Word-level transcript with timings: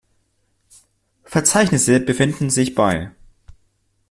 Verzeichnisse 1.25 1.99
befinden 1.99 2.49
sich 2.49 2.73
bei 2.73 3.11